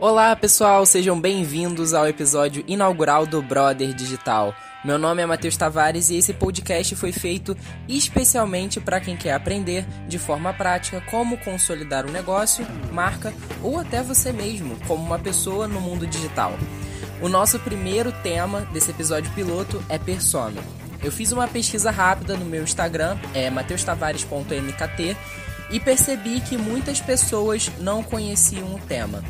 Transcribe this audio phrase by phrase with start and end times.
[0.00, 4.54] Olá pessoal, sejam bem-vindos ao episódio inaugural do Brother Digital.
[4.84, 7.56] Meu nome é Matheus Tavares e esse podcast foi feito
[7.88, 14.00] especialmente para quem quer aprender de forma prática como consolidar um negócio, marca ou até
[14.00, 16.52] você mesmo como uma pessoa no mundo digital.
[17.20, 20.62] O nosso primeiro tema desse episódio piloto é persona.
[21.02, 25.16] Eu fiz uma pesquisa rápida no meu Instagram, é mateustavares.mkt,
[25.70, 29.22] e percebi que muitas pessoas não conheciam o tema.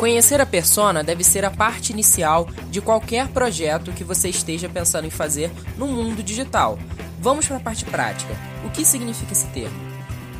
[0.00, 5.06] Conhecer a persona deve ser a parte inicial de qualquer projeto que você esteja pensando
[5.06, 6.78] em fazer no mundo digital.
[7.18, 8.34] Vamos para a parte prática.
[8.64, 9.78] O que significa esse termo?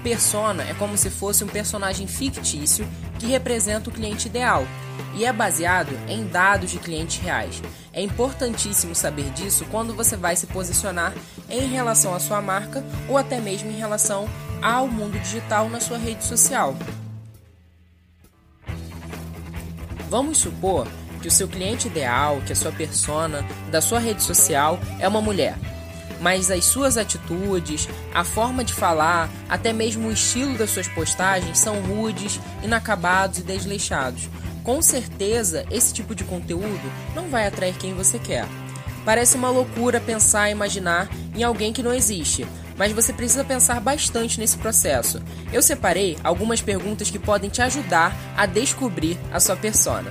[0.03, 2.89] Persona é como se fosse um personagem fictício
[3.19, 4.67] que representa o cliente ideal
[5.15, 7.63] e é baseado em dados de clientes reais.
[7.93, 11.13] É importantíssimo saber disso quando você vai se posicionar
[11.51, 14.27] em relação à sua marca ou até mesmo em relação
[14.63, 16.75] ao mundo digital na sua rede social.
[20.11, 20.89] Vamos supor
[21.23, 25.21] que o seu cliente ideal, que a sua persona da sua rede social é uma
[25.21, 25.57] mulher.
[26.21, 31.61] Mas as suas atitudes, a forma de falar, até mesmo o estilo das suas postagens
[31.61, 34.29] são rudes, inacabados e desleixados.
[34.65, 38.47] Com certeza, esse tipo de conteúdo não vai atrair quem você quer.
[39.05, 42.45] Parece uma loucura pensar e imaginar em alguém que não existe,
[42.77, 45.23] mas você precisa pensar bastante nesse processo.
[45.53, 50.11] Eu separei algumas perguntas que podem te ajudar a descobrir a sua persona.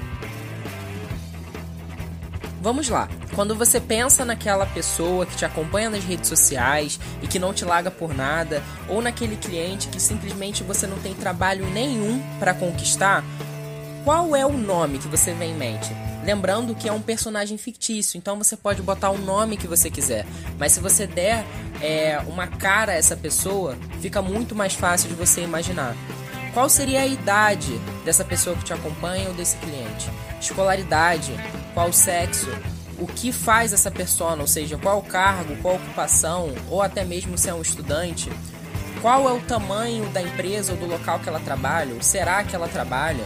[2.61, 3.07] Vamos lá.
[3.33, 7.63] Quando você pensa naquela pessoa que te acompanha nas redes sociais e que não te
[7.63, 13.23] larga por nada, ou naquele cliente que simplesmente você não tem trabalho nenhum para conquistar,
[14.09, 15.95] qual é o nome que você vem em mente?
[16.23, 20.25] Lembrando que é um personagem fictício, então você pode botar o nome que você quiser.
[20.57, 21.45] Mas se você der
[21.79, 25.95] é, uma cara a essa pessoa, fica muito mais fácil de você imaginar.
[26.55, 30.09] Qual seria a idade dessa pessoa que te acompanha ou desse cliente?
[30.41, 31.31] Escolaridade,
[31.75, 32.49] qual sexo,
[32.97, 37.47] o que faz essa persona, ou seja, qual cargo, qual ocupação, ou até mesmo se
[37.47, 38.31] é um estudante,
[39.03, 42.55] qual é o tamanho da empresa ou do local que ela trabalha, ou será que
[42.55, 43.23] ela trabalha?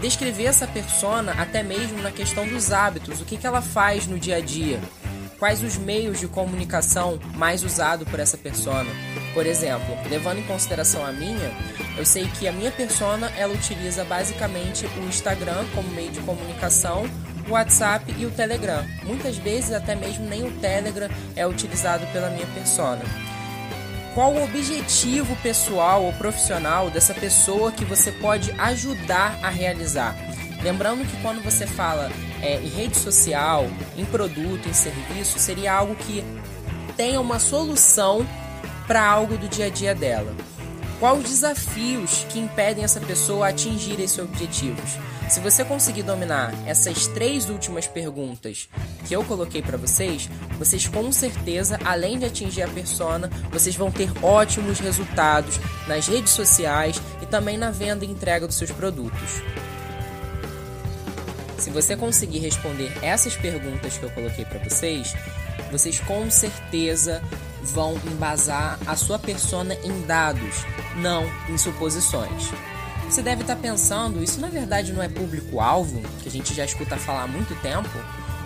[0.00, 4.18] Descrever essa persona até mesmo na questão dos hábitos, o que, que ela faz no
[4.18, 4.80] dia a dia,
[5.38, 8.90] quais os meios de comunicação mais usados por essa persona.
[9.32, 11.52] Por exemplo, levando em consideração a minha,
[11.96, 17.04] eu sei que a minha persona ela utiliza basicamente o Instagram como meio de comunicação,
[17.48, 18.84] o WhatsApp e o Telegram.
[19.02, 23.02] Muitas vezes até mesmo nem o Telegram é utilizado pela minha persona.
[24.14, 30.14] Qual o objetivo pessoal ou profissional dessa pessoa que você pode ajudar a realizar?
[30.62, 32.08] Lembrando que quando você fala
[32.40, 33.66] é, em rede social,
[33.96, 36.24] em produto, em serviço, seria algo que
[36.96, 38.24] tenha uma solução
[38.86, 40.32] para algo do dia a dia dela.
[41.00, 44.98] Quais os desafios que impedem essa pessoa a atingir esses objetivos?
[45.28, 48.68] Se você conseguir dominar essas três últimas perguntas
[49.06, 50.28] que eu coloquei para vocês,
[50.58, 56.32] vocês com certeza, além de atingir a persona, vocês vão ter ótimos resultados nas redes
[56.32, 59.42] sociais e também na venda e entrega dos seus produtos.
[61.58, 65.14] Se você conseguir responder essas perguntas que eu coloquei para vocês,
[65.72, 67.22] vocês com certeza
[67.64, 70.64] vão embasar a sua persona em dados,
[70.96, 72.50] não em suposições.
[73.08, 76.96] Você deve estar pensando, isso na verdade não é público-alvo, que a gente já escuta
[76.96, 77.90] falar há muito tempo?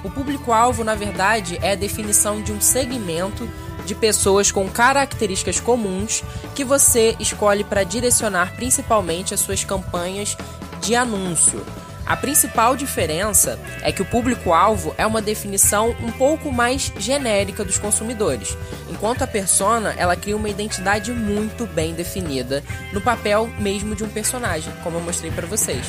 [0.04, 3.48] O público-alvo, na verdade, é a definição de um segmento
[3.84, 6.22] de pessoas com características comuns
[6.54, 10.36] que você escolhe para direcionar principalmente as suas campanhas
[10.80, 11.64] de anúncio.
[12.08, 17.76] A principal diferença é que o público-alvo é uma definição um pouco mais genérica dos
[17.76, 18.56] consumidores,
[18.88, 22.64] enquanto a persona ela cria uma identidade muito bem definida
[22.94, 25.84] no papel mesmo de um personagem, como eu mostrei para vocês.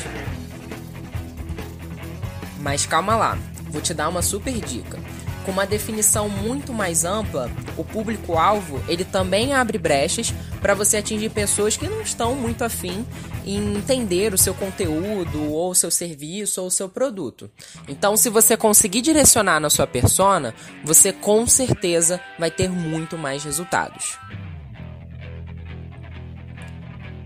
[2.58, 3.38] Mas calma lá,
[3.70, 4.98] vou te dar uma super dica.
[5.46, 11.30] Com uma definição muito mais ampla, o público-alvo ele também abre brechas para você atingir
[11.30, 13.04] pessoas que não estão muito afim
[13.44, 17.50] em entender o seu conteúdo, ou o seu serviço, ou o seu produto.
[17.88, 20.54] Então, se você conseguir direcionar na sua persona,
[20.84, 24.18] você com certeza vai ter muito mais resultados.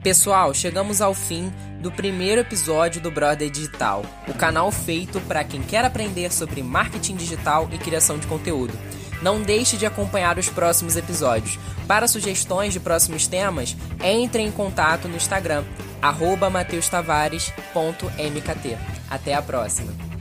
[0.02, 1.50] Pessoal, chegamos ao fim
[1.80, 7.16] do primeiro episódio do Brother Digital, o canal feito para quem quer aprender sobre marketing
[7.16, 8.72] digital e criação de conteúdo.
[9.22, 11.58] Não deixe de acompanhar os próximos episódios.
[11.86, 15.64] Para sugestões de próximos temas, entre em contato no Instagram,
[16.50, 18.78] mateustavares.mkt.
[19.10, 20.13] Até a próxima!